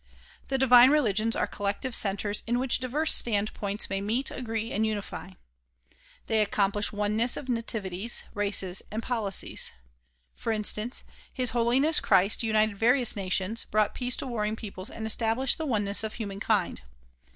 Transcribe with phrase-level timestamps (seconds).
[0.47, 4.83] The divine religions are collective centers in which diverse stand points may meet, agree and
[4.83, 5.33] unify.
[6.25, 9.71] They accomplish oneness of nativities, races and policies.
[10.33, 15.35] For instance, His Holiness Christ united various nations, brought peace to warring peoples and estab
[15.37, 16.81] lished the oneness of human kind.